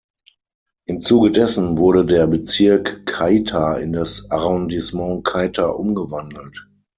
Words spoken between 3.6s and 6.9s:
in das Arrondissement Keita umgewandelt.